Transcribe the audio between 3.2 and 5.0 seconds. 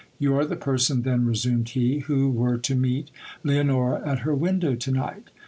Leonora at her window to